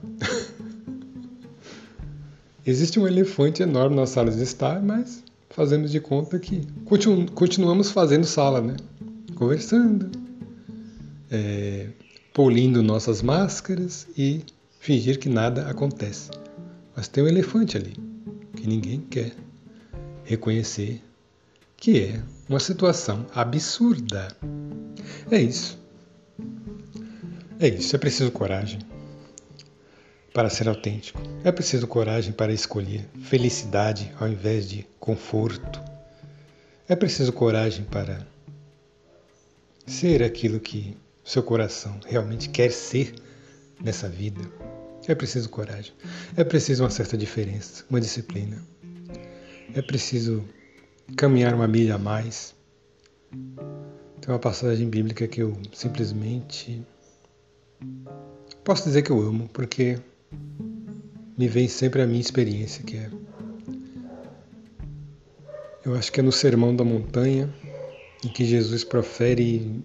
Existe 2.65 2.99
um 2.99 3.07
elefante 3.07 3.61
enorme 3.61 3.95
na 3.95 4.07
sala 4.07 4.31
de 4.31 4.41
estar, 4.41 4.81
mas 4.81 5.23
fazemos 5.51 5.91
de 5.91 5.99
conta 5.99 6.39
que 6.39 6.65
continu 6.83 7.29
continuamos 7.31 7.91
fazendo 7.91 8.25
sala, 8.25 8.59
né? 8.59 8.75
Conversando, 9.35 10.09
é, 11.29 11.89
polindo 12.33 12.81
nossas 12.81 13.21
máscaras 13.21 14.07
e 14.17 14.41
fingir 14.79 15.19
que 15.19 15.29
nada 15.29 15.69
acontece. 15.69 16.31
Mas 16.95 17.07
tem 17.07 17.23
um 17.23 17.27
elefante 17.27 17.77
ali 17.77 17.93
que 18.55 18.67
ninguém 18.67 18.99
quer 18.99 19.35
reconhecer 20.23 21.03
que 21.77 21.99
é 21.99 22.23
uma 22.49 22.59
situação 22.59 23.27
absurda. 23.35 24.27
É 25.29 25.39
isso. 25.39 25.77
É 27.59 27.67
isso. 27.67 27.95
É 27.95 27.99
preciso 27.99 28.31
coragem 28.31 28.79
para 30.35 30.49
ser 30.49 30.67
autêntico. 30.67 31.21
É 31.45 31.51
preciso 31.51 31.87
coragem 31.87 32.33
para 32.33 32.51
escolher 32.51 33.07
felicidade 33.21 34.13
ao 34.19 34.27
invés 34.27 34.67
de 34.67 34.85
conforto. 34.99 35.81
É 36.89 36.95
preciso 36.95 37.31
coragem 37.31 37.85
para 37.85 38.27
ser 39.87 40.21
aquilo 40.21 40.59
que 40.59 40.97
seu 41.23 41.41
coração 41.41 41.97
realmente 42.05 42.49
quer 42.49 42.69
ser 42.69 43.15
nessa 43.81 44.09
vida. 44.09 44.41
É 45.07 45.15
preciso 45.15 45.47
coragem. 45.47 45.93
É 46.35 46.43
preciso 46.43 46.83
uma 46.83 46.89
certa 46.89 47.17
diferença, 47.17 47.85
uma 47.89 48.01
disciplina. 48.01 48.61
É 49.73 49.81
preciso 49.81 50.43
caminhar 51.15 51.53
uma 51.53 51.67
milha 51.67 51.95
a 51.95 51.97
mais. 51.97 52.53
Tem 53.31 54.27
uma 54.27 54.39
passagem 54.39 54.89
bíblica 54.89 55.29
que 55.29 55.41
eu 55.41 55.57
simplesmente 55.71 56.85
posso 58.65 58.83
dizer 58.83 59.01
que 59.01 59.11
eu 59.11 59.21
amo, 59.21 59.47
porque 59.53 59.97
me 61.37 61.47
vem 61.47 61.67
sempre 61.67 62.01
a 62.01 62.07
minha 62.07 62.21
experiência, 62.21 62.83
que 62.83 62.97
é 62.97 63.09
eu 65.85 65.93
acho 65.93 66.11
que 66.11 66.19
é 66.19 66.23
no 66.23 66.31
Sermão 66.31 66.75
da 66.75 66.83
Montanha, 66.83 67.47
em 68.25 68.27
que 68.27 68.43
Jesus 68.43 68.83
profere 68.83 69.83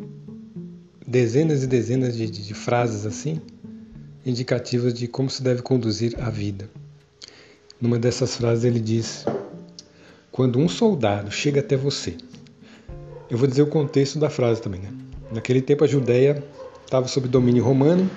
dezenas 1.07 1.63
e 1.63 1.67
dezenas 1.67 2.17
de, 2.17 2.31
de, 2.31 2.47
de 2.47 2.55
frases 2.55 3.05
assim, 3.05 3.39
indicativas 4.25 4.95
de 4.95 5.07
como 5.07 5.29
se 5.29 5.43
deve 5.43 5.61
conduzir 5.61 6.15
a 6.19 6.31
vida. 6.31 6.71
Numa 7.79 7.99
dessas 7.99 8.35
frases 8.35 8.65
ele 8.65 8.81
diz: 8.81 9.27
quando 10.33 10.59
um 10.59 10.71
soldado 10.71 11.31
chega 11.31 11.61
até 11.61 11.77
você, 11.77 12.17
eu 13.29 13.37
vou 13.37 13.47
dizer 13.47 13.61
o 13.61 13.67
contexto 13.67 14.19
da 14.19 14.31
frase 14.31 14.63
também, 14.63 14.81
né? 14.81 14.93
Naquele 15.31 15.61
tempo 15.61 15.85
a 15.85 15.87
Judéia 15.87 16.43
estava 16.83 17.09
sob 17.09 17.29
domínio 17.29 17.63
romano, 17.63 18.11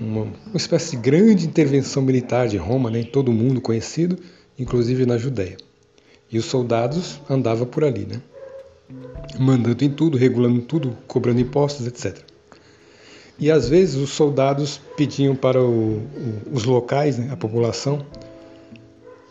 uma, 0.00 0.32
espécie 0.54 0.96
de 0.96 1.02
grande 1.02 1.46
intervenção 1.46 2.02
militar 2.02 2.48
de 2.48 2.56
Roma, 2.56 2.90
né, 2.90 3.00
em 3.00 3.04
todo 3.04 3.28
o 3.28 3.32
mundo 3.32 3.60
conhecido, 3.60 4.18
inclusive 4.58 5.06
na 5.06 5.18
Judéia. 5.18 5.56
E 6.30 6.38
os 6.38 6.44
soldados 6.46 7.20
andavam 7.28 7.66
por 7.66 7.84
ali, 7.84 8.06
né? 8.06 8.20
Mandando 9.38 9.84
em 9.84 9.90
tudo, 9.90 10.16
regulando 10.16 10.60
tudo, 10.62 10.96
cobrando 11.06 11.40
impostos, 11.40 11.86
etc. 11.86 12.18
E 13.38 13.50
às 13.50 13.68
vezes 13.68 13.96
os 13.96 14.10
soldados 14.10 14.80
pediam 14.96 15.36
para 15.36 15.60
o, 15.60 15.98
o, 15.98 16.42
os 16.52 16.64
locais, 16.64 17.18
né, 17.18 17.28
a 17.30 17.36
população, 17.36 18.04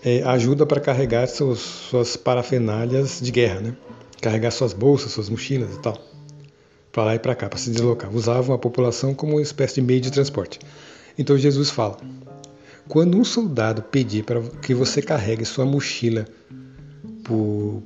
é, 0.04 0.21
ajuda 0.23 0.65
para 0.65 0.80
carregar 0.80 1.28
seus, 1.28 1.60
suas 1.60 2.15
parafenálias 2.15 3.19
de 3.19 3.32
guerra, 3.32 3.60
né? 3.60 3.75
Carregar 4.21 4.51
suas 4.51 4.73
bolsas, 4.73 5.12
suas 5.12 5.30
mochilas 5.30 5.75
e 5.75 5.80
tal. 5.80 5.97
Para 6.96 7.04
lá 7.04 7.16
e 7.16 7.20
para 7.20 7.36
cá, 7.36 7.50
para 7.50 7.60
se 7.60 7.70
deslocar. 7.72 8.10
Usavam 8.16 8.56
a 8.56 8.58
população 8.58 9.14
como 9.14 9.34
uma 9.34 9.42
espécie 9.42 9.76
de 9.76 9.82
meio 9.82 10.00
de 10.00 10.10
transporte. 10.10 10.62
Então 11.18 11.38
Jesus 11.38 11.70
fala: 11.70 11.98
quando 12.88 13.18
um 13.18 13.26
soldado 13.26 13.82
pedir 13.82 14.24
para 14.24 14.42
que 14.62 14.74
você 14.74 15.02
carregue 15.02 15.44
sua 15.44 15.66
mochila 15.66 16.26
por, 17.22 17.84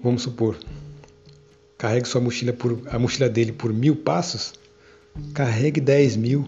vamos 0.00 0.22
supor, 0.22 0.56
carregue 1.76 2.06
sua 2.06 2.20
mochila 2.20 2.52
por 2.52 2.80
a 2.86 3.00
mochila 3.00 3.28
dele 3.28 3.50
por 3.50 3.72
mil 3.72 3.96
passos, 3.96 4.52
carregue 5.34 5.80
dez 5.80 6.14
mil. 6.14 6.46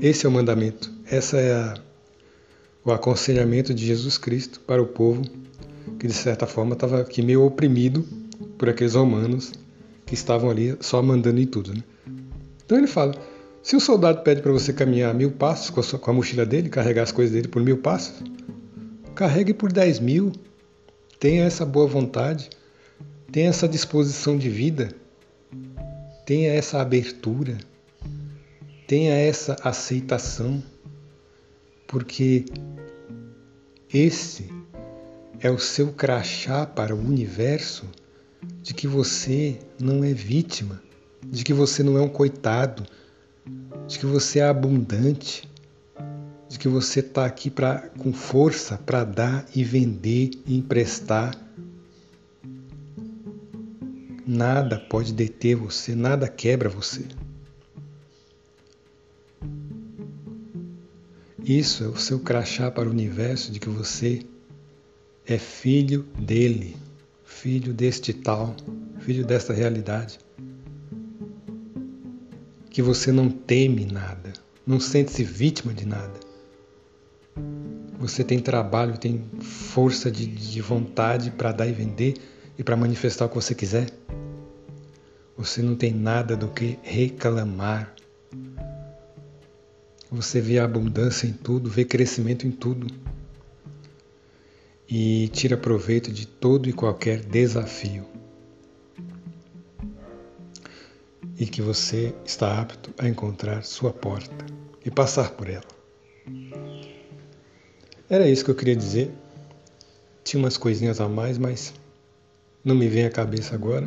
Esse 0.00 0.24
é 0.24 0.28
o 0.30 0.32
mandamento. 0.32 0.90
Essa 1.04 1.36
é 1.36 1.52
a 1.52 1.74
o 2.82 2.90
aconselhamento 2.90 3.74
de 3.74 3.84
Jesus 3.84 4.16
Cristo 4.16 4.58
para 4.60 4.80
o 4.80 4.86
povo 4.86 5.20
que 5.98 6.06
de 6.06 6.14
certa 6.14 6.46
forma 6.46 6.72
estava 6.72 7.02
aqui 7.02 7.20
meio 7.20 7.44
oprimido 7.44 8.06
por 8.56 8.70
aqueles 8.70 8.94
romanos 8.94 9.52
que 10.08 10.14
estavam 10.14 10.48
ali 10.48 10.74
só 10.80 11.02
mandando 11.02 11.38
em 11.38 11.46
tudo. 11.46 11.74
Né? 11.74 11.84
Então 12.64 12.78
ele 12.78 12.86
fala: 12.86 13.14
se 13.62 13.76
o 13.76 13.80
soldado 13.80 14.22
pede 14.22 14.40
para 14.40 14.50
você 14.50 14.72
caminhar 14.72 15.14
mil 15.14 15.30
passos 15.32 15.68
com 15.68 15.80
a, 15.80 15.82
sua, 15.82 15.98
com 15.98 16.10
a, 16.10 16.14
mochila 16.14 16.46
dele, 16.46 16.70
carregar 16.70 17.02
as 17.02 17.12
coisas 17.12 17.34
dele 17.34 17.46
por 17.46 17.62
mil 17.62 17.78
passos, 17.78 18.24
carregue 19.14 19.52
por 19.52 19.70
dez 19.70 20.00
mil. 20.00 20.32
Tenha 21.20 21.44
essa 21.44 21.66
boa 21.66 21.86
vontade, 21.86 22.48
tenha 23.30 23.48
essa 23.48 23.68
disposição 23.68 24.38
de 24.38 24.48
vida, 24.48 24.94
tenha 26.24 26.52
essa 26.52 26.80
abertura, 26.80 27.58
tenha 28.86 29.14
essa 29.14 29.56
aceitação, 29.62 30.62
porque 31.88 32.44
esse 33.92 34.48
é 35.40 35.50
o 35.50 35.58
seu 35.58 35.92
crachá 35.92 36.64
para 36.64 36.94
o 36.94 36.98
universo 36.98 37.84
de 38.62 38.74
que 38.74 38.86
você 38.86 39.58
não 39.80 40.04
é 40.04 40.12
vítima, 40.12 40.80
de 41.24 41.44
que 41.44 41.52
você 41.52 41.82
não 41.82 41.96
é 41.96 42.00
um 42.00 42.08
coitado, 42.08 42.86
de 43.86 43.98
que 43.98 44.06
você 44.06 44.38
é 44.38 44.44
abundante, 44.44 45.48
de 46.48 46.58
que 46.58 46.68
você 46.68 47.00
está 47.00 47.26
aqui 47.26 47.50
pra, 47.50 47.90
com 47.98 48.12
força 48.12 48.78
para 48.78 49.04
dar 49.04 49.46
e 49.54 49.62
vender 49.62 50.30
e 50.46 50.56
emprestar. 50.56 51.36
Nada 54.26 54.78
pode 54.78 55.12
deter 55.12 55.56
você, 55.56 55.94
nada 55.94 56.28
quebra 56.28 56.68
você. 56.68 57.04
Isso 61.44 61.82
é 61.82 61.88
o 61.88 61.96
seu 61.96 62.20
crachá 62.20 62.70
para 62.70 62.88
o 62.88 62.92
universo 62.92 63.50
de 63.50 63.58
que 63.58 63.70
você 63.70 64.22
é 65.26 65.38
filho 65.38 66.02
dele, 66.18 66.76
filho 67.40 67.72
deste 67.72 68.12
tal, 68.12 68.54
filho 68.98 69.24
desta 69.24 69.52
realidade. 69.52 70.18
Que 72.68 72.82
você 72.82 73.12
não 73.12 73.30
teme 73.30 73.86
nada, 73.86 74.32
não 74.66 74.80
sente-se 74.80 75.22
vítima 75.22 75.72
de 75.72 75.86
nada. 75.86 76.18
Você 77.98 78.24
tem 78.24 78.40
trabalho, 78.40 78.98
tem 78.98 79.24
força 79.40 80.10
de, 80.10 80.26
de 80.26 80.60
vontade 80.60 81.30
para 81.30 81.52
dar 81.52 81.66
e 81.66 81.72
vender 81.72 82.14
e 82.58 82.64
para 82.64 82.76
manifestar 82.76 83.26
o 83.26 83.28
que 83.28 83.36
você 83.36 83.54
quiser. 83.54 83.88
Você 85.36 85.62
não 85.62 85.76
tem 85.76 85.92
nada 85.92 86.36
do 86.36 86.48
que 86.48 86.76
reclamar. 86.82 87.94
Você 90.10 90.40
vê 90.40 90.58
abundância 90.58 91.26
em 91.26 91.32
tudo, 91.32 91.70
vê 91.70 91.84
crescimento 91.84 92.46
em 92.46 92.50
tudo. 92.50 92.88
E 94.88 95.28
tira 95.28 95.56
proveito 95.56 96.10
de 96.10 96.26
todo 96.26 96.68
e 96.68 96.72
qualquer 96.72 97.20
desafio. 97.20 98.06
E 101.38 101.46
que 101.46 101.60
você 101.60 102.14
está 102.24 102.60
apto 102.60 102.92
a 102.98 103.06
encontrar 103.06 103.62
sua 103.62 103.92
porta 103.92 104.46
e 104.84 104.90
passar 104.90 105.32
por 105.32 105.48
ela. 105.48 105.66
Era 108.08 108.26
isso 108.26 108.44
que 108.44 108.50
eu 108.50 108.54
queria 108.54 108.74
dizer. 108.74 109.12
Tinha 110.24 110.42
umas 110.42 110.56
coisinhas 110.56 111.00
a 111.00 111.08
mais, 111.08 111.36
mas 111.36 111.74
não 112.64 112.74
me 112.74 112.88
vem 112.88 113.04
à 113.04 113.10
cabeça 113.10 113.54
agora. 113.54 113.86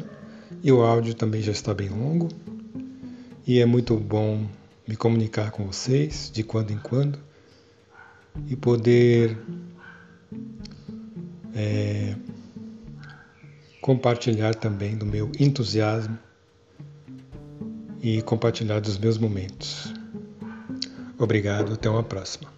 E 0.61 0.71
o 0.71 0.81
áudio 0.81 1.15
também 1.15 1.41
já 1.41 1.51
está 1.51 1.73
bem 1.73 1.89
longo. 1.89 2.29
E 3.47 3.59
é 3.59 3.65
muito 3.65 3.97
bom 3.97 4.47
me 4.87 4.95
comunicar 4.95 5.49
com 5.49 5.65
vocês 5.65 6.29
de 6.31 6.43
quando 6.43 6.71
em 6.71 6.77
quando 6.77 7.17
e 8.47 8.55
poder 8.55 9.37
é, 11.55 12.15
compartilhar 13.81 14.55
também 14.55 14.95
do 14.95 15.05
meu 15.05 15.31
entusiasmo 15.39 16.17
e 18.01 18.21
compartilhar 18.21 18.79
dos 18.79 18.97
meus 18.97 19.17
momentos. 19.17 19.93
Obrigado, 21.17 21.73
até 21.73 21.89
uma 21.89 22.03
próxima. 22.03 22.51